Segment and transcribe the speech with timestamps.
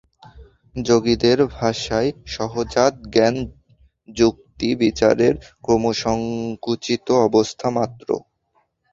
[0.75, 3.35] যোগীদের ভাষায় সহজাত জ্ঞান
[4.09, 5.33] যুক্তি-বিচারের
[5.63, 8.07] ক্রমসঙ্কুচিত অবস্থা মাত্র।